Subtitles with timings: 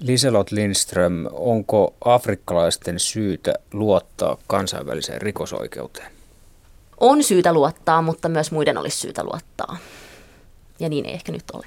[0.00, 6.12] Liselot Lindström, onko afrikkalaisten syytä luottaa kansainväliseen rikosoikeuteen?
[7.00, 9.78] On syytä luottaa, mutta myös muiden olisi syytä luottaa.
[10.80, 11.66] Ja niin ei ehkä nyt ole.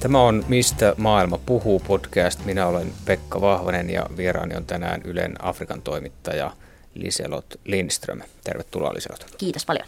[0.00, 2.44] Tämä on Mistä maailma puhuu podcast.
[2.44, 6.50] Minä olen Pekka Vahvanen ja vieraani on tänään Ylen Afrikan toimittaja
[6.94, 8.20] Liselot Lindström.
[8.44, 9.26] Tervetuloa Liselot.
[9.38, 9.86] Kiitos paljon.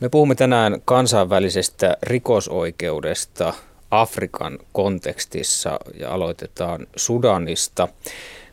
[0.00, 3.54] Me puhumme tänään kansainvälisestä rikosoikeudesta
[3.90, 7.88] Afrikan kontekstissa ja aloitetaan Sudanista.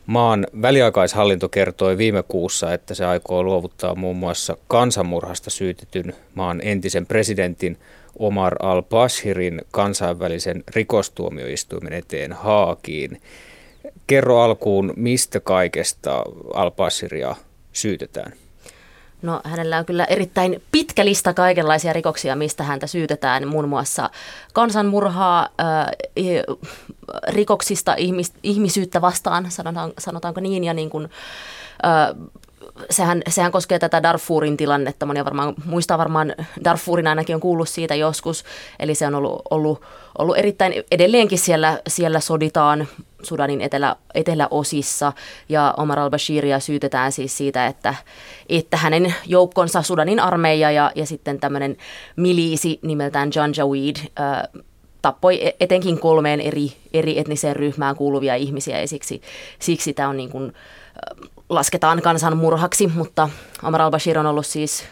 [0.06, 7.06] Maan väliaikaishallinto kertoi viime kuussa, että se aikoo luovuttaa muun muassa kansanmurhasta syytetyn maan entisen
[7.06, 7.78] presidentin
[8.20, 13.22] Omar al-Bashirin kansainvälisen rikostuomioistuimen eteen Haakiin.
[14.08, 16.24] Kerro alkuun, mistä kaikesta
[16.54, 17.36] al-Bashiria
[17.74, 18.34] syytetään?
[19.22, 24.10] No hänellä on kyllä erittäin pitkä lista kaikenlaisia rikoksia, mistä häntä syytetään, muun muassa
[24.54, 25.92] kansanmurhaa, ää,
[27.28, 31.10] rikoksista ihmis, ihmisyyttä vastaan, sanotaan, sanotaanko niin, ja niin kuin,
[31.84, 32.16] ää,
[32.90, 35.06] sehän, sehän koskee tätä Darfurin tilannetta.
[35.06, 38.44] Monia varmaan muistaa varmaan, Darfurin ainakin on kuullut siitä joskus.
[38.80, 39.82] Eli se on ollut, ollut,
[40.18, 42.88] ollut erittäin, edelleenkin siellä, siellä soditaan
[43.24, 45.14] Sudanin etelä, eteläosissa.
[45.50, 47.96] Ja Omar al-Bashiria syytetään siis siitä, että,
[48.50, 51.78] että hänen joukkonsa, Sudanin armeija ja, ja sitten tämmöinen
[52.16, 54.64] miliisi nimeltään Janjaweed, äh,
[55.02, 59.22] tappoi e-, etenkin kolmeen eri, eri etniseen ryhmään kuuluvia ihmisiä ja siksi,
[59.60, 60.54] siksi tämä on niin kuin,
[61.50, 63.30] lasketaan kansanmurhaksi, mutta
[63.64, 64.84] Omar al-Bashir on ollut siis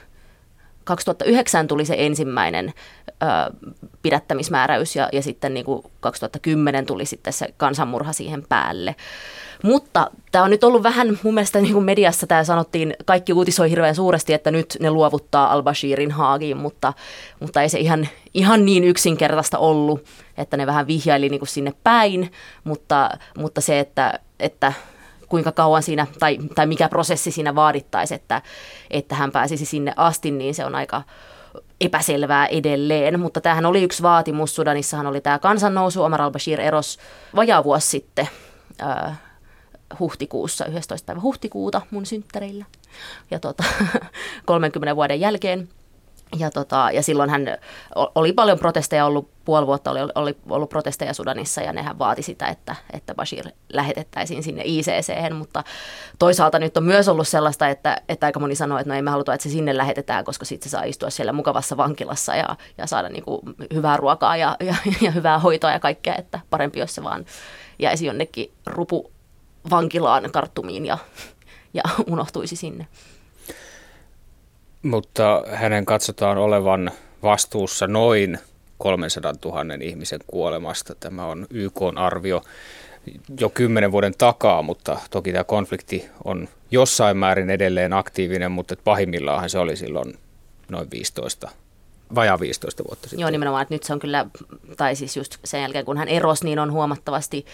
[0.85, 2.73] 2009 tuli se ensimmäinen
[3.09, 3.69] ö,
[4.01, 8.95] pidättämismääräys ja, ja sitten niin kuin 2010 tuli sitten se kansanmurha siihen päälle.
[9.63, 13.69] Mutta tämä on nyt ollut vähän, mun mielestä niin kuin mediassa tämä sanottiin, kaikki uutisoi
[13.69, 16.93] hirveän suuresti, että nyt ne luovuttaa al-Bashirin Haagiin, mutta,
[17.39, 20.05] mutta ei se ihan, ihan niin yksinkertaista ollut,
[20.37, 22.31] että ne vähän vihjaili niin kuin sinne päin,
[22.63, 24.73] mutta, mutta se, että, että
[25.29, 28.41] kuinka kauan siinä, tai, tai mikä prosessi siinä vaadittaisi, että,
[28.91, 31.03] että hän pääsisi sinne asti, niin se on aika
[31.81, 33.19] epäselvää edelleen.
[33.19, 34.55] Mutta tämähän oli yksi vaatimus.
[34.55, 36.03] Sudanissahan oli tämä kansannousu.
[36.03, 36.99] Omar al-Bashir eros
[37.35, 38.29] vajaa vuosi sitten
[38.83, 39.19] äh,
[39.99, 41.05] huhtikuussa, 11.
[41.05, 42.65] päivä huhtikuuta mun synttäreillä.
[43.31, 43.63] Ja tota,
[44.45, 45.69] 30 vuoden jälkeen
[46.39, 47.57] ja, tota, ja silloin hän
[47.95, 52.47] oli paljon protesteja ollut, puoli vuotta oli, oli ollut protesteja Sudanissa ja nehän vaati sitä,
[52.47, 55.63] että, että Bashir lähetettäisiin sinne ICC, mutta
[56.19, 59.11] toisaalta nyt on myös ollut sellaista, että, että aika moni sanoo, että no ei me
[59.11, 62.87] haluta, että se sinne lähetetään, koska sitten se saa istua siellä mukavassa vankilassa ja, ja
[62.87, 63.41] saada niin kuin
[63.73, 67.25] hyvää ruokaa ja, ja, ja hyvää hoitoa ja kaikkea, että parempi, jos se vaan
[67.79, 69.11] jäisi jonnekin rupu
[69.69, 70.97] vankilaan karttumiin ja,
[71.73, 72.87] ja unohtuisi sinne
[74.85, 76.91] mutta hänen katsotaan olevan
[77.23, 78.39] vastuussa noin
[78.77, 80.95] 300 000 ihmisen kuolemasta.
[80.95, 82.43] Tämä on YK arvio
[83.39, 89.49] jo kymmenen vuoden takaa, mutta toki tämä konflikti on jossain määrin edelleen aktiivinen, mutta pahimmillaan
[89.49, 90.19] se oli silloin
[90.69, 91.49] noin 15
[92.15, 93.19] vajaa 15 vuotta sitten.
[93.19, 94.25] Joo, nimenomaan, että nyt se on kyllä,
[94.77, 97.45] tai siis just sen jälkeen kun hän erosi, niin on huomattavasti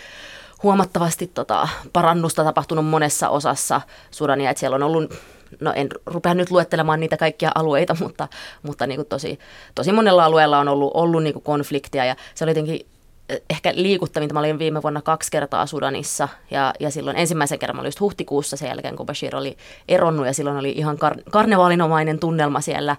[0.63, 3.81] huomattavasti tota, parannusta tapahtunut monessa osassa
[4.11, 5.13] Sudania, että siellä on ollut
[5.59, 8.27] no en rupea nyt luettelemaan niitä kaikkia alueita, mutta,
[8.63, 9.39] mutta niin kuin tosi,
[9.75, 12.87] tosi monella alueella on ollut, ollut niin kuin konfliktia ja se oli jotenkin
[13.29, 14.33] eh, ehkä liikuttavinta.
[14.33, 17.99] Mä olin viime vuonna kaksi kertaa Sudanissa ja, ja silloin ensimmäisen kerran mä olin just
[17.99, 19.57] huhtikuussa sen jälkeen, kun Bashir oli
[19.87, 22.95] eronnut ja silloin oli ihan kar- karnevaalinomainen tunnelma siellä,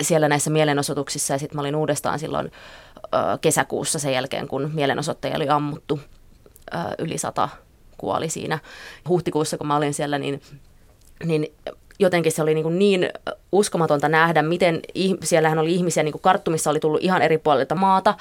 [0.00, 2.52] siellä näissä mielenosoituksissa ja sitten mä olin uudestaan silloin
[3.04, 6.00] ö, kesäkuussa sen jälkeen, kun mielenosoittajia oli ammuttu
[6.74, 7.48] ö, yli sata
[7.98, 8.58] kuoli siinä.
[9.08, 10.42] Huhtikuussa, kun mä olin siellä, niin,
[11.24, 11.52] niin
[11.98, 13.10] jotenkin se oli niin, niin
[13.52, 14.80] uskomatonta nähdä, miten
[15.22, 18.14] siellähän oli ihmisiä, niin kuin karttumissa oli tullut ihan eri puolilta maata,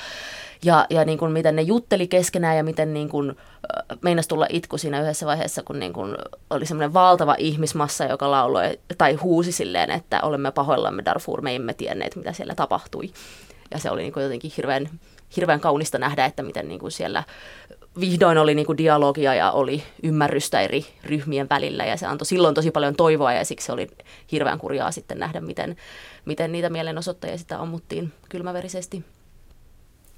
[0.64, 3.38] ja, ja niin kuin miten ne jutteli keskenään ja miten niin kuin,
[4.02, 6.16] meinasi tulla itku siinä yhdessä vaiheessa, kun niin kuin
[6.50, 11.74] oli semmoinen valtava ihmismassa, joka lauloi tai huusi silleen, että olemme pahoillamme Darfur, me emme
[11.74, 13.10] tienneet, mitä siellä tapahtui.
[13.72, 14.90] Ja se oli niin kuin jotenkin hirveän,
[15.36, 17.24] hirveän kaunista nähdä, että miten niin kuin siellä
[18.00, 22.56] vihdoin oli niin kuin dialogia ja oli ymmärrystä eri ryhmien välillä ja se antoi silloin
[22.56, 23.88] tosi paljon toivoa ja siksi oli
[24.32, 25.76] hirveän kurjaa sitten nähdä, miten,
[26.26, 29.04] miten niitä mielenosoittajia sitä ammuttiin kylmäverisesti.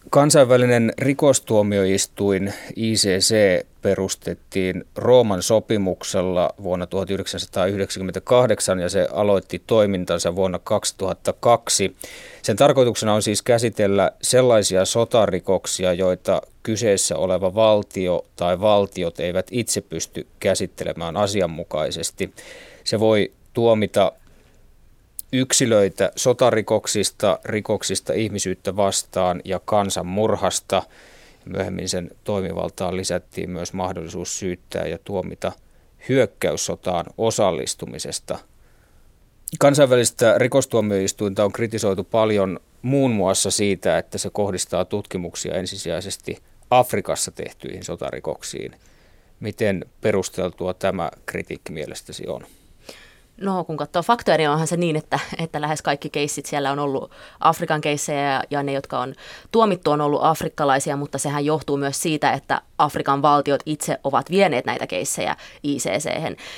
[0.09, 3.35] Kansainvälinen rikostuomioistuin ICC
[3.81, 11.95] perustettiin Rooman sopimuksella vuonna 1998 ja se aloitti toimintansa vuonna 2002.
[12.41, 19.81] Sen tarkoituksena on siis käsitellä sellaisia sotarikoksia, joita kyseessä oleva valtio tai valtiot eivät itse
[19.81, 22.33] pysty käsittelemään asianmukaisesti.
[22.83, 24.11] Se voi tuomita
[25.33, 30.83] yksilöitä sotarikoksista, rikoksista ihmisyyttä vastaan ja kansanmurhasta.
[31.45, 35.51] Myöhemmin sen toimivaltaan lisättiin myös mahdollisuus syyttää ja tuomita
[36.09, 38.39] hyökkäyssotaan osallistumisesta.
[39.59, 46.37] Kansainvälistä rikostuomioistuinta on kritisoitu paljon muun muassa siitä, että se kohdistaa tutkimuksia ensisijaisesti
[46.79, 48.75] Afrikassa tehtyihin sotarikoksiin.
[49.39, 52.45] Miten perusteltua tämä kritiikki mielestäsi on?
[53.37, 56.79] No kun katsoo faktoja, niin onhan se niin, että, että lähes kaikki keissit siellä on
[56.79, 59.15] ollut Afrikan keissejä ja, ja ne, jotka on
[59.51, 64.65] tuomittu, on ollut afrikkalaisia, mutta sehän johtuu myös siitä, että Afrikan valtiot itse ovat vieneet
[64.65, 66.09] näitä keissejä icc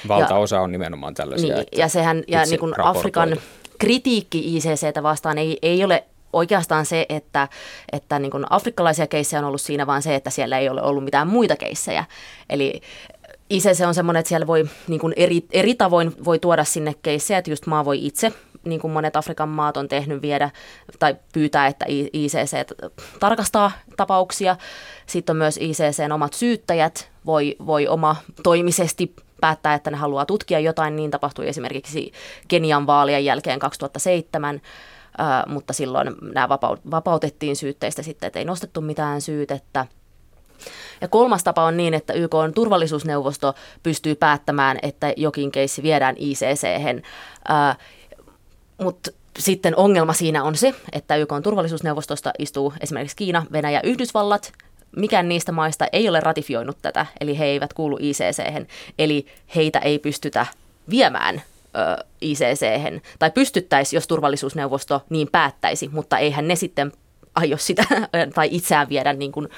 [0.08, 1.56] Valtaosa ja, on nimenomaan tällaisia.
[1.56, 3.38] Niin, ja sehän, ja niin kuin Afrikan
[3.80, 6.04] kritiikki ICCtä vastaan ei, ei ole
[6.36, 7.48] oikeastaan se, että,
[7.92, 11.28] että niin afrikkalaisia keissejä on ollut siinä, vaan se, että siellä ei ole ollut mitään
[11.28, 12.06] muita keissejä.
[12.50, 12.82] Eli
[13.50, 17.38] ICC on semmoinen, että siellä voi niin kuin eri, eri tavoin voi tuoda sinne keissejä,
[17.38, 18.34] että just maa voi itse,
[18.64, 20.50] niin kuin monet Afrikan maat on tehnyt, viedä
[21.00, 22.68] tai pyytää, että ICC
[23.20, 24.56] tarkastaa tapauksia.
[25.06, 30.60] Sitten on myös ICCn omat syyttäjät, voi, voi oma toimisesti päättää, että ne haluaa tutkia
[30.60, 30.96] jotain.
[30.96, 32.12] Niin tapahtui esimerkiksi
[32.48, 34.62] Kenian vaalien jälkeen 2007,
[35.48, 36.50] mutta silloin nämä
[36.92, 39.86] vapautettiin syytteistä sitten, että ei nostettu mitään syytettä.
[41.02, 46.16] Ja kolmas tapa on niin, että YK on turvallisuusneuvosto pystyy päättämään, että jokin keissi viedään
[46.18, 47.04] ICC-hen.
[48.82, 54.54] Mutta sitten ongelma siinä on se, että YK on turvallisuusneuvostosta istuu esimerkiksi Kiina, Venäjä, Yhdysvallat.
[54.96, 58.68] Mikään niistä maista ei ole ratifioinut tätä, eli he eivät kuulu ICC-hen,
[59.00, 59.26] eli
[59.56, 60.46] heitä ei pystytä
[60.90, 61.42] viemään
[62.22, 66.92] ICC-hen, tai pystyttäisi, jos turvallisuusneuvosto niin päättäisi, mutta eihän ne sitten
[67.36, 67.84] aio sitä
[68.36, 69.50] tai itseään viedä niin kuin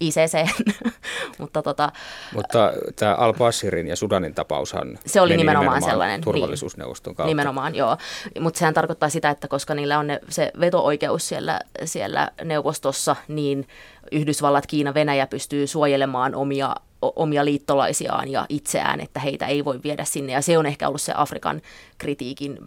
[0.00, 0.64] ICC.
[1.38, 1.92] Mutta, tota,
[2.34, 6.20] Mutta tämä Al-Bashirin ja Sudanin tapaushan se oli nimenomaan, nimenomaan sellainen.
[6.20, 6.24] Niin.
[6.24, 7.28] Turvallisuusneuvoston niin, kautta.
[7.28, 7.96] Nimenomaan, joo.
[8.40, 13.68] Mutta sehän tarkoittaa sitä, että koska niillä on ne, se veto-oikeus siellä, siellä neuvostossa, niin
[14.12, 16.74] Yhdysvallat, Kiina, Venäjä pystyy suojelemaan omia
[17.16, 20.32] omia liittolaisiaan ja itseään, että heitä ei voi viedä sinne.
[20.32, 21.62] Ja se on ehkä ollut se Afrikan
[21.98, 22.58] kritiikin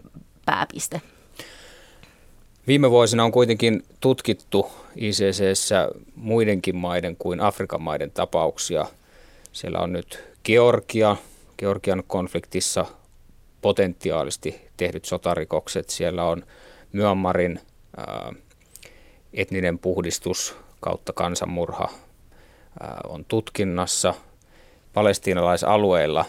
[0.45, 1.01] pääpiste.
[2.67, 8.85] Viime vuosina on kuitenkin tutkittu ICCssä muidenkin maiden kuin Afrikan maiden tapauksia.
[9.51, 11.15] Siellä on nyt Georgia,
[11.57, 12.85] Georgian konfliktissa
[13.61, 15.89] potentiaalisesti tehdyt sotarikokset.
[15.89, 16.43] Siellä on
[16.91, 17.59] Myanmarin
[17.97, 18.33] ää,
[19.33, 21.89] etninen puhdistus kautta kansanmurha
[22.79, 24.13] ää, on tutkinnassa.
[24.93, 26.25] Palestiinalaisalueilla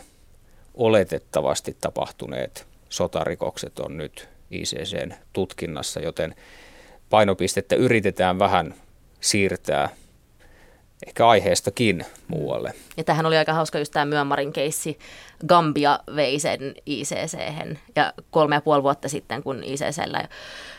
[0.74, 6.34] oletettavasti tapahtuneet sotarikokset on nyt ICCn tutkinnassa, joten
[7.10, 8.74] painopistettä yritetään vähän
[9.20, 9.88] siirtää
[11.06, 12.72] ehkä aiheestakin muualle.
[12.96, 14.98] Ja tähän oli aika hauska just tämä Myanmarin keissi.
[15.46, 17.38] Gambia vei sen icc
[17.96, 20.28] ja kolme ja puoli vuotta sitten, kun ICCllä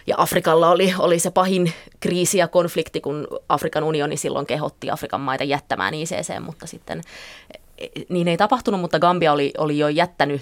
[0.08, 5.22] ja Afrikalla oli, oli se pahin kriisi ja konflikti, kun Afrikan unioni silloin kehotti Afrikan
[5.22, 7.02] maita jättämään ICC, mutta sitten
[8.10, 10.42] niin ei tapahtunut, mutta Gambia oli, oli jo jättänyt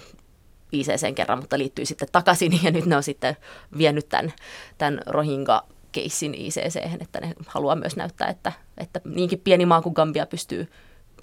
[0.72, 3.38] ICCn kerran, mutta liittyy sitten takaisin ja nyt ne on sitten
[3.78, 4.34] vienyt tämän,
[4.78, 9.94] tämän Rohingya keissin ICC, että ne haluaa myös näyttää, että, että niinkin pieni maa kuin
[9.94, 10.68] Gambia pystyy,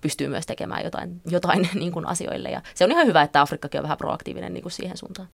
[0.01, 2.51] pystyy myös tekemään jotain, jotain niin kuin asioille.
[2.51, 5.29] Ja se on ihan hyvä, että Afrikkakin on vähän proaktiivinen niin kuin siihen suuntaan.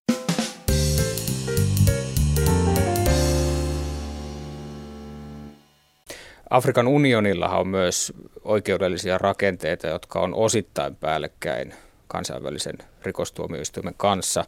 [6.49, 8.13] Afrikan unionillahan on myös
[8.43, 11.73] oikeudellisia rakenteita, jotka on osittain päällekkäin
[12.09, 14.45] kansainvälisen rikostuomioistuimen kanssa.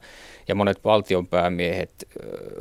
[0.48, 2.08] Ja monet valtionpäämiehet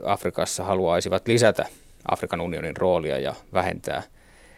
[0.04, 1.66] Afrikassa haluaisivat lisätä
[2.10, 4.02] Afrikan unionin roolia ja vähentää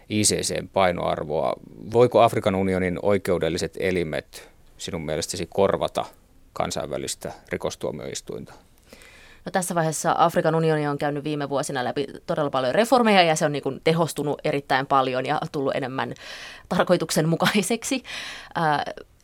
[0.08, 1.52] ICCn painoarvoa.
[1.92, 6.04] Voiko Afrikan unionin oikeudelliset elimet sinun mielestäsi korvata
[6.52, 8.54] kansainvälistä rikostuomioistuinta?
[9.44, 13.44] No tässä vaiheessa Afrikan unioni on käynyt viime vuosina läpi todella paljon reformeja ja se
[13.44, 16.14] on niin kuin tehostunut erittäin paljon ja tullut enemmän
[16.68, 18.02] tarkoituksenmukaiseksi.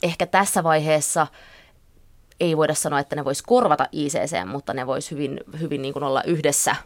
[0.02, 1.26] Ehkä tässä vaiheessa
[2.40, 6.02] ei voida sanoa, että ne vois korvata ICC, mutta ne vois hyvin, hyvin niin kuin
[6.02, 6.76] olla yhdessä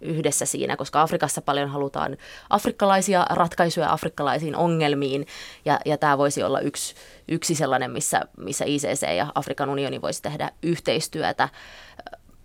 [0.00, 2.16] yhdessä siinä, koska Afrikassa paljon halutaan
[2.50, 5.26] afrikkalaisia ratkaisuja afrikkalaisiin ongelmiin,
[5.64, 6.94] ja, ja tämä voisi olla yksi,
[7.28, 11.48] yksi sellainen, missä, missä ICC ja Afrikan unioni voisi tehdä yhteistyötä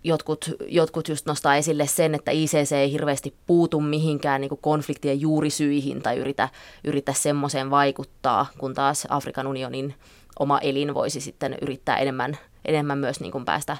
[0.04, 6.02] jotkut, jotkut just nostaa esille sen, että ICC ei hirveästi puutu mihinkään niin konfliktien juurisyihin
[6.02, 6.48] tai yritä,
[6.84, 9.94] yritä semmoiseen vaikuttaa, kun taas Afrikan unionin
[10.38, 13.76] oma elin voisi sitten yrittää enemmän, enemmän myös niin kuin päästä,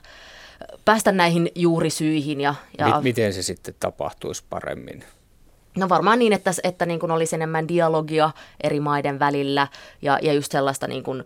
[0.85, 2.41] päästä näihin juurisyihin.
[2.41, 5.05] Ja, ja Miten se sitten tapahtuisi paremmin?
[5.77, 8.31] No varmaan niin, että, että niin kuin olisi enemmän dialogia
[8.63, 9.69] eri maiden välillä
[10.03, 11.25] ja, ja just sellaista niin kuin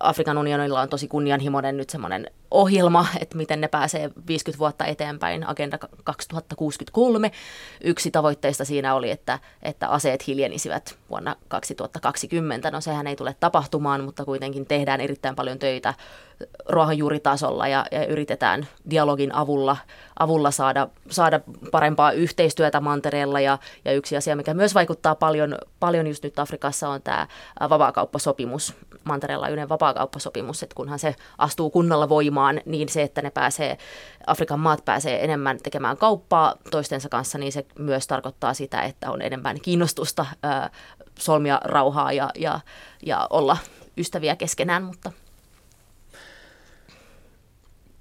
[0.00, 5.48] Afrikan unionilla on tosi kunnianhimoinen nyt semmoinen ohjelma, että miten ne pääsee 50 vuotta eteenpäin,
[5.48, 7.30] Agenda 2063.
[7.84, 12.70] Yksi tavoitteista siinä oli, että, että aseet hiljenisivät vuonna 2020.
[12.70, 15.94] No sehän ei tule tapahtumaan, mutta kuitenkin tehdään erittäin paljon töitä
[16.68, 19.76] ruohonjuuritasolla ja, ja yritetään dialogin avulla,
[20.18, 23.40] avulla saada, saada parempaa yhteistyötä mantereella.
[23.40, 27.26] Ja, ja yksi asia, mikä myös vaikuttaa paljon, paljon just nyt Afrikassa on tämä
[27.70, 33.78] vapaakauppasopimus, mantereella yhden vapaakauppasopimus, että kunhan se astuu kunnolla voimaan, niin se, että ne pääsee,
[34.26, 39.22] Afrikan maat pääsee enemmän tekemään kauppaa toistensa kanssa, niin se myös tarkoittaa sitä, että on
[39.22, 40.70] enemmän kiinnostusta ää,
[41.18, 42.60] solmia rauhaa ja, ja,
[43.06, 43.56] ja olla
[43.96, 45.12] ystäviä keskenään, mutta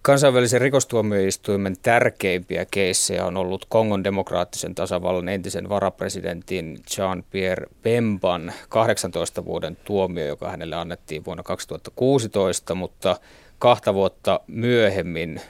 [0.05, 9.75] Kansainvälisen rikostuomioistuimen tärkeimpiä keissejä on ollut Kongon demokraattisen tasavallan entisen varapresidentin Jean-Pierre Bemban 18 vuoden
[9.75, 13.15] tuomio, joka hänelle annettiin vuonna 2016, mutta
[13.63, 15.41] kahta vuotta myöhemmin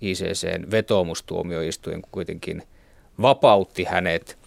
[0.00, 2.62] ICCn vetoomustuomioistuin kuitenkin
[3.22, 4.38] vapautti hänet.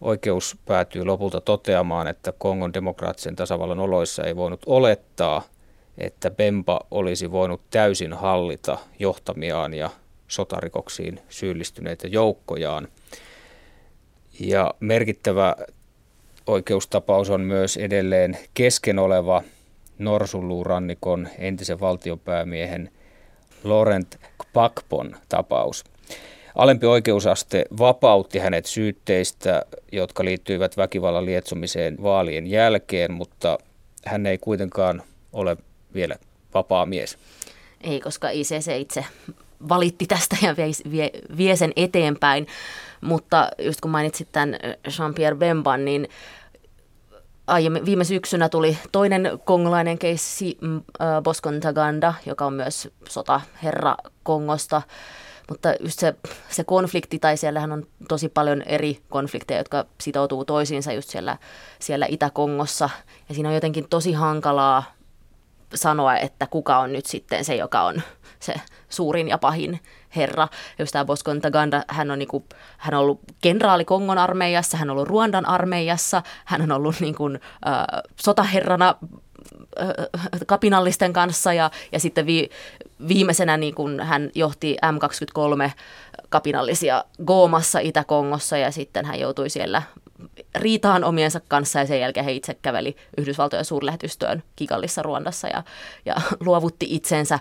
[0.00, 5.42] Oikeus päätyy lopulta toteamaan, että Kongon demokraattisen tasavallan oloissa ei voinut olettaa–
[5.98, 9.90] että Bemba olisi voinut täysin hallita johtamiaan ja
[10.28, 12.88] sotarikoksiin syyllistyneitä joukkojaan.
[14.40, 15.56] Ja merkittävä
[16.46, 19.42] oikeustapaus on myös edelleen kesken oleva
[20.04, 22.90] Norsunluurannikon entisen valtiopäämiehen
[23.64, 25.84] Laurent Kpakpon tapaus.
[26.54, 33.58] Alempi oikeusaste vapautti hänet syytteistä, jotka liittyivät väkivallan lietsomiseen vaalien jälkeen, mutta
[34.06, 35.56] hän ei kuitenkaan ole
[35.94, 36.16] vielä
[36.54, 37.18] vapaa mies.
[37.80, 39.04] Ei, koska ICC itse
[39.68, 42.46] valitti tästä ja vie, vie, vie sen eteenpäin.
[43.00, 44.56] Mutta just kun mainitsit tämän
[44.86, 46.08] Jean-Pierre Bemban, niin
[47.46, 50.82] aiemmin, viime syksynä tuli toinen kongolainen keissi, mm,
[51.22, 54.82] Boskon Taganda, joka on myös sotaherra Kongosta.
[55.48, 56.14] Mutta just se,
[56.48, 61.38] se konflikti, tai siellähän on tosi paljon eri konflikteja, jotka sitoutuu toisiinsa just siellä,
[61.78, 62.90] siellä Itä-Kongossa.
[63.28, 64.93] Ja siinä on jotenkin tosi hankalaa
[65.74, 68.02] sanoa, että kuka on nyt sitten se, joka on
[68.40, 68.54] se
[68.88, 69.80] suurin ja pahin
[70.16, 70.48] herra.
[70.78, 72.44] Jos tämä Boskon Taganda, hän on, niinku,
[72.78, 77.26] hän on ollut kenraali Kongon armeijassa, hän on ollut Ruandan armeijassa, hän on ollut niinku,
[77.66, 78.94] äh, sotaherrana
[79.80, 79.88] äh,
[80.46, 82.50] kapinallisten kanssa ja, ja sitten vi,
[83.08, 85.70] viimeisenä niin kun hän johti M23
[86.28, 89.82] kapinallisia Goomassa Itä-Kongossa ja sitten hän joutui siellä
[90.54, 95.62] riitaan omiensa kanssa ja sen jälkeen he itse käveli Yhdysvaltojen suurlähetystöön Kikallissa Ruandassa ja,
[96.04, 96.14] ja
[96.46, 97.38] luovutti itsensä.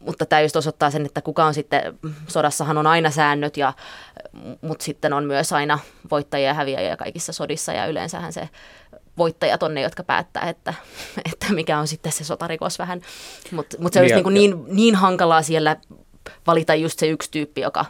[0.00, 3.72] Mutta tämä just osoittaa sen, että kuka on sitten, sodassahan on aina säännöt, ja,
[4.60, 5.78] mutta sitten on myös aina
[6.10, 8.48] voittajia ja häviäjiä kaikissa sodissa ja yleensähän se
[9.18, 10.74] voittajat on ne, jotka päättää, että,
[11.32, 13.00] että mikä on sitten se sotarikos vähän.
[13.50, 15.76] Mutta mut se on niin, niin, niin, niin hankalaa siellä
[16.46, 17.84] valita just se yksi tyyppi, joka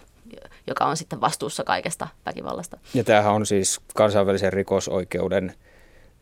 [0.67, 2.79] joka on sitten vastuussa kaikesta väkivallasta.
[2.95, 5.55] Ja tämähän on siis kansainvälisen rikosoikeuden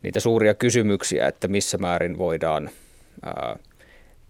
[0.02, 2.70] niitä suuria kysymyksiä, että missä määrin voidaan
[3.22, 3.56] ää,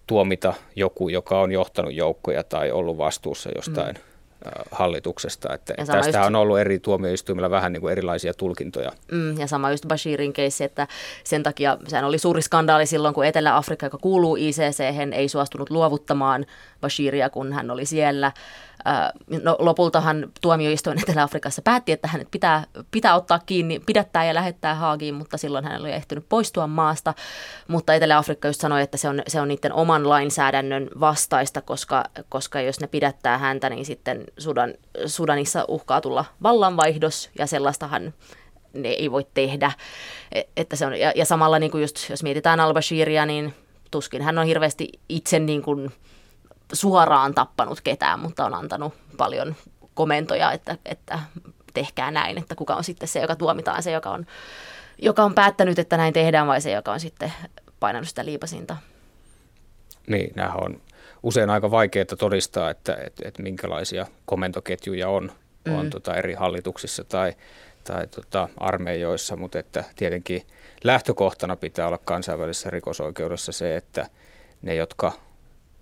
[0.07, 4.11] tuomita joku, joka on johtanut joukkoja tai ollut vastuussa jostain mm
[4.71, 5.55] hallituksesta.
[5.55, 8.93] Että tästä just, on ollut eri tuomioistuimilla vähän niin kuin erilaisia tulkintoja.
[9.13, 10.87] Mm, ja sama just Bashirin keissi, että
[11.25, 14.81] sen takia sehän oli suuri skandaali silloin, kun Etelä-Afrikka, joka kuuluu ICC,
[15.13, 16.47] ei suostunut luovuttamaan
[16.81, 18.33] Bashiria, kun hän oli siellä.
[19.43, 25.15] No, lopultahan tuomioistuin Etelä-Afrikassa päätti, että hänet pitää, pitää ottaa kiinni, pidättää ja lähettää Haagiin,
[25.15, 27.15] mutta silloin hän oli ehtinyt poistua maasta.
[27.69, 32.61] Mutta Etelä-Afrikka just sanoi, että se on, se on niiden oman lainsäädännön vastaista, koska, koska
[32.61, 34.75] jos ne pidättää häntä, niin sitten Sudan,
[35.07, 38.15] Sudanissa uhkaa tulla vallanvaihdos ja sellaistahan
[38.73, 39.73] ne ei voi tehdä.
[40.33, 43.55] E, että se on, ja, ja samalla niin kuin just, jos mietitään al-Bashiria, niin
[43.91, 45.93] tuskin hän on hirveästi itse niin kuin,
[46.73, 49.57] suoraan tappanut ketään, mutta on antanut paljon
[49.95, 51.19] komentoja, että, että
[51.75, 54.27] tehkää näin, että kuka on sitten se, joka tuomitaan, se, joka on,
[54.99, 57.33] joka on päättänyt, että näin tehdään, vai se, joka on sitten
[57.81, 58.77] painanut sitä liipasinta.
[60.07, 60.81] Niin, nämä on
[61.23, 65.33] usein aika vaikeaa todistaa, että, että, että minkälaisia komentoketjuja on,
[65.65, 65.79] mm.
[65.79, 67.35] on tota eri hallituksissa tai,
[67.85, 70.47] tai tota armeijoissa, mutta että tietenkin
[70.85, 74.07] lähtökohtana pitää olla kansainvälisessä rikosoikeudessa se, että
[74.63, 75.13] ne, jotka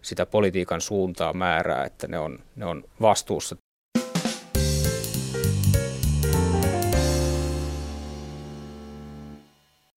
[0.03, 3.57] sitä politiikan suuntaa määrää, että ne on, ne on vastuussa.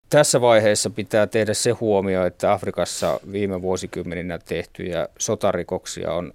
[0.09, 6.33] Tässä vaiheessa pitää tehdä se huomio, että Afrikassa viime vuosikymmeninä tehtyjä sotarikoksia on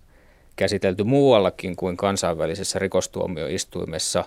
[0.57, 4.25] käsitelty muuallakin kuin kansainvälisessä rikostuomioistuimessa.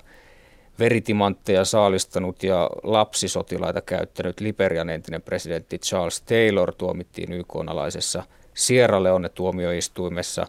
[0.79, 8.23] Veritimantteja saalistanut ja lapsisotilaita käyttänyt Liberian entinen presidentti Charles Taylor tuomittiin YK-alaisessa
[8.57, 10.47] Sierra Leone tuomioistuimessa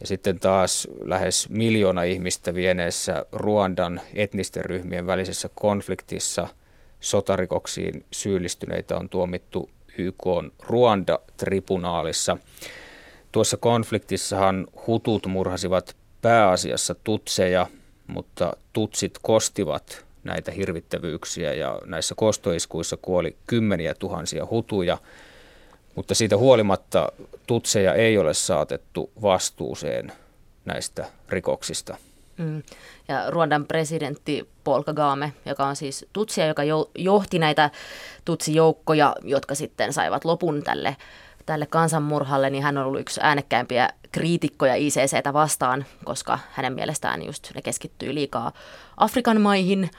[0.00, 6.48] ja sitten taas lähes miljoona ihmistä vieneessä Ruandan etnisten ryhmien välisessä konfliktissa
[7.00, 10.22] sotarikoksiin syyllistyneitä on tuomittu YK
[10.62, 12.36] Ruanda-tribunaalissa.
[13.32, 17.66] Tuossa konfliktissahan hutut murhasivat pääasiassa tutseja,
[18.06, 24.98] mutta tutsit kostivat näitä hirvittävyyksiä ja näissä kostoiskuissa kuoli kymmeniä tuhansia hutuja,
[25.96, 27.12] mutta siitä huolimatta
[27.46, 30.12] tutseja ei ole saatettu vastuuseen
[30.64, 31.96] näistä rikoksista.
[32.36, 32.62] Mm.
[33.08, 36.62] Ja Ruandan presidentti Paul Kagame, joka on siis tutsia, joka
[36.98, 37.70] johti näitä
[38.24, 40.96] tutsijoukkoja, jotka sitten saivat lopun tälle
[41.46, 47.54] tälle kansanmurhalle, niin hän on ollut yksi äänekkäimpiä kriitikkoja ICCtä vastaan, koska hänen mielestään just
[47.54, 48.52] ne keskittyy liikaa
[48.96, 49.90] Afrikan maihin.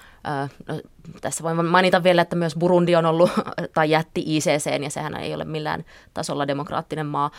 [0.67, 0.79] No,
[1.21, 3.31] tässä voin mainita vielä, että myös Burundi on ollut
[3.75, 7.31] tai jätti ICC, ja sehän ei ole millään tasolla demokraattinen maa.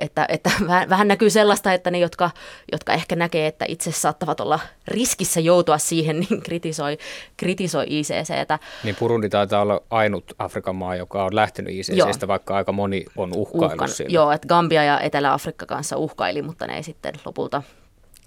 [0.00, 0.50] Että, että
[0.90, 2.30] vähän näkyy sellaista, että ne, jotka,
[2.72, 6.98] jotka ehkä näkee, että itse saattavat olla riskissä joutua siihen, niin kritisoi,
[7.36, 8.58] kritisoi ICCtä.
[8.84, 12.28] Niin Burundi taitaa olla ainut Afrikan maa, joka on lähtenyt ICCstä, joo.
[12.28, 14.10] vaikka aika moni on uhkaillut Uhkan, siinä.
[14.12, 17.62] Joo, että Gambia ja Etelä-Afrikka kanssa uhkaili, mutta ne ei sitten lopulta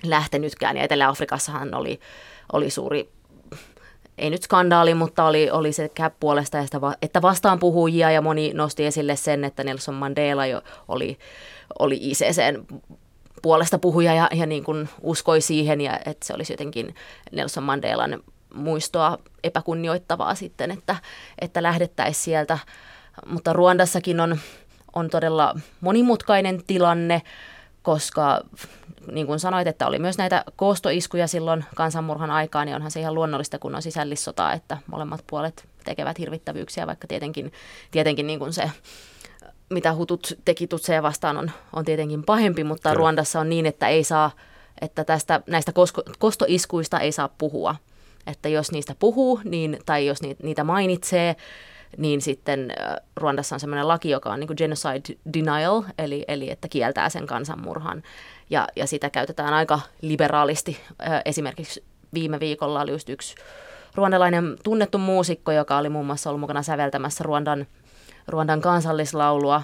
[0.03, 0.77] lähtenytkään.
[0.77, 2.00] Ja Etelä-Afrikassahan oli,
[2.53, 3.10] oli suuri
[4.20, 8.22] ei nyt skandaali, mutta oli, oli se cap puolesta, ja sitä, että vastaan puhujia, ja
[8.22, 11.18] moni nosti esille sen, että Nelson Mandela jo oli,
[11.79, 12.65] oli ICCn
[13.41, 16.96] puolesta puhuja ja, ja niin kuin uskoi siihen, ja että se olisi jotenkin
[17.32, 20.96] Nelson Mandelan muistoa epäkunnioittavaa sitten, että,
[21.41, 22.58] että lähdettäisiin sieltä.
[23.25, 24.39] Mutta Ruandassakin on,
[24.96, 27.22] on todella monimutkainen tilanne,
[27.89, 28.41] koska
[29.12, 33.15] niin kuin sanoit, että oli myös näitä koostoiskuja silloin kansanmurhan aikaan, niin onhan se ihan
[33.15, 37.53] luonnollista, kun on sisällissota, että molemmat puolet tekevät hirvittävyyksiä, vaikka tietenkin,
[37.91, 38.72] tietenkin niin kuin se
[39.69, 43.00] mitä hutut teki tutseja vastaan on, on tietenkin pahempi, mutta Kyllä.
[43.00, 44.31] Ruandassa on niin, että ei saa,
[44.81, 47.75] että tästä, näistä kosko, kostoiskuista ei saa puhua.
[48.27, 51.35] Että jos niistä puhuu, niin, tai jos niitä mainitsee,
[51.97, 52.73] niin sitten
[53.15, 57.27] Ruandassa on sellainen laki, joka on niin kuin genocide denial, eli, eli että kieltää sen
[57.27, 58.03] kansanmurhan.
[58.49, 60.79] Ja, ja sitä käytetään aika liberaalisti.
[61.25, 63.35] Esimerkiksi viime viikolla oli just yksi
[63.95, 67.67] ruandalainen tunnettu muusikko, joka oli muun muassa ollut mukana säveltämässä Ruandan,
[68.27, 69.61] Ruandan kansallislaulua.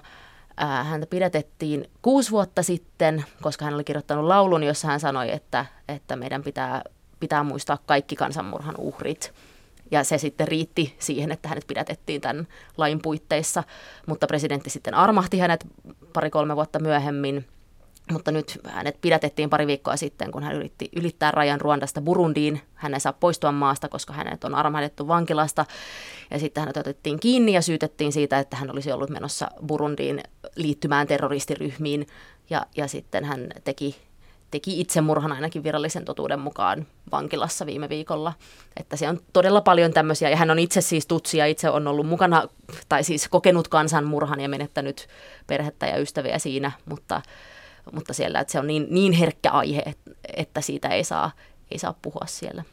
[0.83, 6.15] Häntä pidätettiin kuusi vuotta sitten, koska hän oli kirjoittanut laulun, jossa hän sanoi, että, että
[6.15, 6.81] meidän pitää,
[7.19, 9.33] pitää muistaa kaikki kansanmurhan uhrit.
[9.91, 13.63] Ja se sitten riitti siihen, että hänet pidätettiin tämän lain puitteissa,
[14.07, 15.67] mutta presidentti sitten armahti hänet
[16.13, 17.45] pari-kolme vuotta myöhemmin.
[18.11, 22.61] Mutta nyt hänet pidätettiin pari viikkoa sitten, kun hän yritti ylittää rajan Ruandasta Burundiin.
[22.73, 25.65] Hän ei saa poistua maasta, koska hänet on armahdettu vankilasta.
[26.31, 30.23] Ja sitten hänet otettiin kiinni ja syytettiin siitä, että hän olisi ollut menossa Burundiin
[30.55, 32.07] liittymään terroristiryhmiin.
[32.49, 33.95] Ja, ja sitten hän teki
[34.51, 38.33] teki itsemurhan ainakin virallisen totuuden mukaan vankilassa viime viikolla.
[38.79, 42.07] Että se on todella paljon tämmöisiä, ja hän on itse siis tutsija, itse on ollut
[42.07, 42.47] mukana,
[42.89, 45.07] tai siis kokenut kansanmurhan ja menettänyt
[45.47, 47.21] perhettä ja ystäviä siinä, mutta,
[47.91, 49.83] mutta siellä, että se on niin, niin herkkä aihe,
[50.35, 51.31] että siitä ei saa,
[51.71, 52.63] ei saa puhua siellä.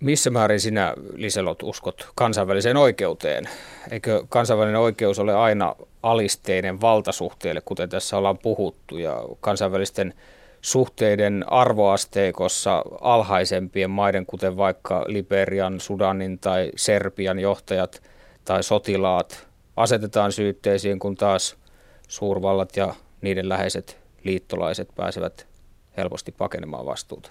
[0.00, 3.48] Missä määrin sinä, Liselot, uskot kansainväliseen oikeuteen?
[3.90, 10.14] Eikö kansainvälinen oikeus ole aina alisteinen valtasuhteille, kuten tässä ollaan puhuttu, ja kansainvälisten
[10.60, 18.02] suhteiden arvoasteikossa alhaisempien maiden, kuten vaikka Liberian, Sudanin tai Serbian johtajat
[18.44, 21.56] tai sotilaat, asetetaan syytteisiin, kun taas
[22.08, 25.46] suurvallat ja niiden läheiset liittolaiset pääsevät
[25.96, 27.30] helposti pakenemaan vastuuta.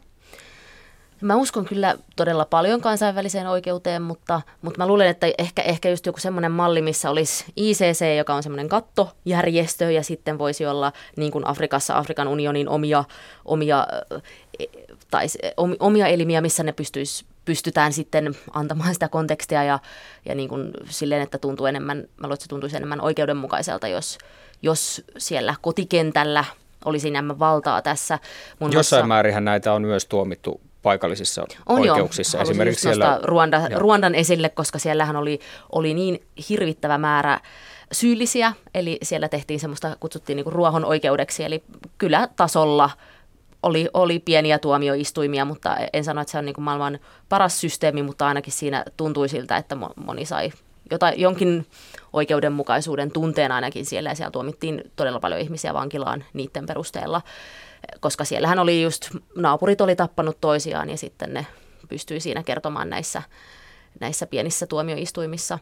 [1.22, 6.06] Mä uskon kyllä todella paljon kansainväliseen oikeuteen, mutta, mutta mä luulen, että ehkä, ehkä just
[6.06, 11.32] joku semmoinen malli, missä olisi ICC, joka on semmoinen kattojärjestö, ja sitten voisi olla niin
[11.32, 13.04] kuin Afrikassa Afrikan unionin omia,
[13.46, 13.88] omia,
[14.60, 14.66] e,
[15.12, 15.26] tai
[15.80, 19.80] omia elimiä, missä ne pystyisi pystytään sitten antamaan sitä kontekstia ja,
[20.26, 24.18] ja niin kuin silleen, että tuntuu enemmän, mä luulen, että se tuntuisi enemmän oikeudenmukaiselta, jos,
[24.62, 26.46] jos siellä kotikentällä
[26.86, 28.20] olisi enemmän valtaa tässä.
[28.60, 32.38] Mun Jossain muassa, määrin näitä on myös tuomittu paikallisissa on oikeuksissa.
[32.38, 32.42] Jo.
[32.42, 33.20] Esimerkiksi siellä...
[33.24, 35.40] Ruanda, Ruandan esille, koska siellähän oli,
[35.72, 37.40] oli niin hirvittävä määrä
[37.92, 41.64] syyllisiä, eli siellä tehtiin semmoista, kutsuttiin niin ruohon oikeudeksi, eli
[41.98, 42.90] kylätasolla
[43.64, 48.04] oli, oli pieniä tuomioistuimia, mutta en sano, että se on niin kuin maailman paras systeemi,
[48.04, 50.52] mutta ainakin siinä tuntui siltä, että moni sai
[50.92, 51.66] jotain, jonkin
[52.14, 57.22] oikeudenmukaisuuden tunteen ainakin siellä, ja siellä tuomittiin todella paljon ihmisiä vankilaan niiden perusteella
[58.00, 61.48] koska siellähän oli just, naapurit oli tappanut toisiaan ja sitten ne
[61.90, 63.22] pystyi siinä kertomaan näissä,
[64.00, 65.60] näissä pienissä tuomioistuimissa.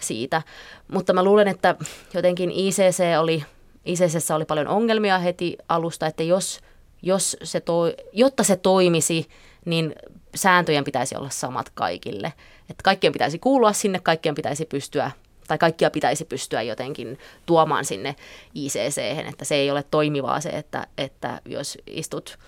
[0.00, 0.42] siitä.
[0.88, 1.74] Mutta mä luulen, että
[2.14, 3.44] jotenkin ICC oli,
[3.84, 6.60] ICCssä oli paljon ongelmia heti alusta, että jos,
[7.02, 9.28] jos se toi, jotta se toimisi,
[9.64, 9.94] niin
[10.34, 12.32] sääntöjen pitäisi olla samat kaikille.
[12.70, 15.10] Että kaikkien pitäisi kuulua sinne, kaikkien pitäisi pystyä
[15.50, 18.16] tai kaikkia pitäisi pystyä jotenkin tuomaan sinne
[18.54, 22.38] ICC, että se ei ole toimivaa se, että, että jos istut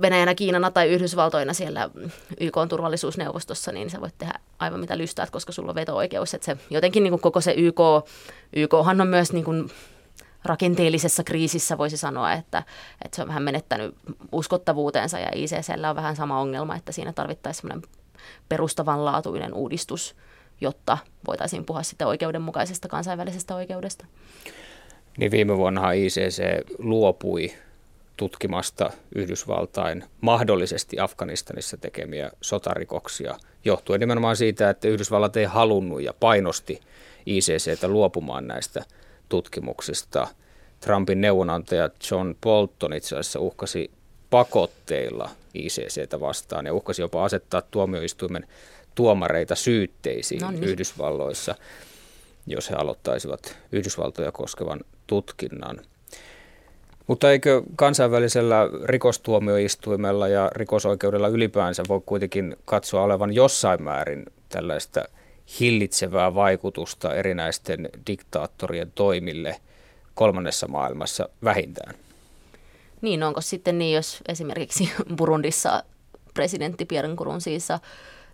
[0.00, 1.90] Venäjänä, Kiinana tai Yhdysvaltoina siellä
[2.40, 6.34] YK turvallisuusneuvostossa, niin sä voit tehdä aivan mitä lystäät, koska sulla on veto-oikeus.
[6.34, 7.80] Että se, jotenkin niin kuin koko se YK,
[8.56, 9.70] YKhan on myös niin kuin
[10.44, 12.62] rakenteellisessa kriisissä voisi sanoa, että,
[13.04, 13.94] että se on vähän menettänyt
[14.32, 17.90] uskottavuutensa ja ICCllä on vähän sama ongelma, että siinä tarvittaisiin semmoinen
[18.48, 20.16] perustavanlaatuinen uudistus,
[20.60, 24.06] jotta voitaisiin puhua sitten oikeudenmukaisesta kansainvälisestä oikeudesta.
[25.18, 26.42] Niin viime vuonna ICC
[26.78, 27.52] luopui
[28.16, 36.80] tutkimasta Yhdysvaltain mahdollisesti Afganistanissa tekemiä sotarikoksia, johtuen nimenomaan siitä, että Yhdysvallat ei halunnut ja painosti
[37.26, 38.84] ICCtä luopumaan näistä
[39.28, 40.28] tutkimuksista.
[40.80, 43.90] Trumpin neuvonantaja John Bolton itse asiassa uhkasi
[44.30, 48.46] pakotteilla ICCtä vastaan ja uhkasi jopa asettaa tuomioistuimen
[49.00, 50.64] tuomareita syytteisiin no niin.
[50.64, 51.54] Yhdysvalloissa,
[52.46, 55.80] jos he aloittaisivat Yhdysvaltoja koskevan tutkinnan.
[57.06, 65.04] Mutta eikö kansainvälisellä rikostuomioistuimella ja rikosoikeudella ylipäänsä voi kuitenkin katsoa olevan jossain määrin tällaista
[65.60, 69.60] hillitsevää vaikutusta erinäisten diktaattorien toimille
[70.14, 71.94] kolmannessa maailmassa vähintään?
[73.00, 75.82] Niin, onko sitten niin, jos esimerkiksi Burundissa
[76.34, 77.78] presidentti Pierre Nkurunziisa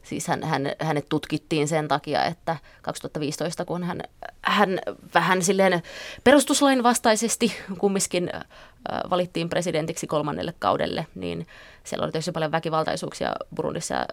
[0.06, 4.00] Siis hän, hän, hänet tutkittiin sen takia, että 2015, kun hän,
[4.42, 4.78] hän
[5.14, 5.82] vähän silleen
[6.24, 8.30] perustuslain vastaisesti kumminkin
[9.10, 11.46] valittiin presidentiksi kolmannelle kaudelle, niin
[11.84, 14.06] siellä oli tietysti paljon väkivaltaisuuksia Burundissa ja,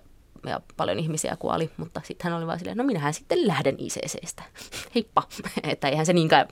[0.45, 4.43] ja paljon ihmisiä kuoli, mutta sitten hän oli vaan silleen, no minähän sitten lähden ICCstä.
[4.95, 5.23] Heippa,
[5.63, 6.47] että eihän se niinkään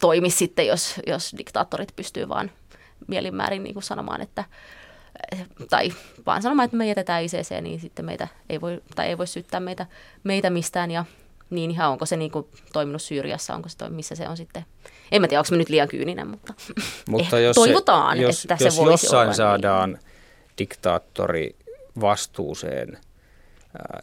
[0.00, 2.50] toimi sitten, jos, jos diktaattorit pystyy vaan
[3.06, 4.44] mielinmäärin niin kuin sanomaan, että
[5.70, 5.92] tai
[6.26, 9.60] vaan sanomaan, että me jätetään ICC, niin sitten meitä ei voi, tai ei voi syyttää
[9.60, 9.86] meitä,
[10.24, 11.04] meitä mistään ja
[11.50, 14.64] niin ihan onko se niin kuin toiminut Syyriassa, onko se missä se on sitten.
[15.12, 16.54] En mä tiedä, onko mä nyt liian kyyninen, mutta,
[17.10, 20.00] mutta eh, jos toivotaan, se, jos, että jos se voisi jossain olla saadaan niin.
[20.58, 21.56] diktaattori
[22.00, 22.98] vastuuseen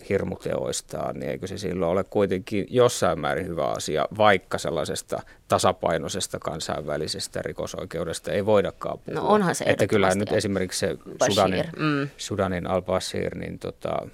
[0.10, 7.42] hirmuteoistaan, niin eikö se silloin ole kuitenkin jossain määrin hyvä asia, vaikka sellaisesta tasapainoisesta kansainvälisestä
[7.42, 9.22] rikosoikeudesta ei voidakaan puhua.
[9.22, 10.98] No onhan se Että kyllähän nyt esimerkiksi se
[11.30, 12.10] Sudanin, mm.
[12.18, 14.08] Sudanin al-Bashir, niin tota,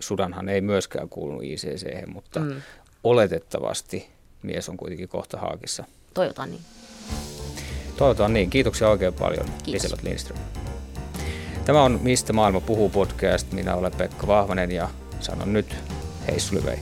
[0.00, 2.62] Sudanhan ei myöskään kuulunut ICC, mutta mm.
[3.04, 4.08] oletettavasti
[4.42, 5.84] mies on kuitenkin kohta haakissa.
[6.14, 6.62] Toivotaan niin.
[7.96, 8.50] Toivotaan niin.
[8.50, 10.38] Kiitoksia oikein paljon, Liselot Lindström.
[11.68, 13.52] Tämä on Mistä maailma puhuu podcast.
[13.52, 14.88] Minä olen Pekka Vahvanen ja
[15.20, 15.76] sanon nyt
[16.28, 16.78] hei Sulivei.